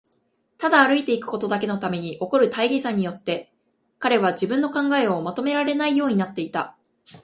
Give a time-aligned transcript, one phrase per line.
[0.57, 3.53] ただ歩いていくことだけのために起こる大儀さによって、
[3.99, 6.75] 彼は自分の考えをまとめられないようになっていた。